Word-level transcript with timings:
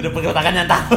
udah 0.00 0.12
pegel 0.12 0.32
nyata 0.32 0.64
tahu 0.68 0.96